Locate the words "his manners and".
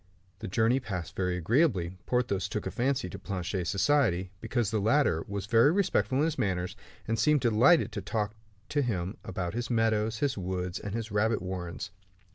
6.25-7.19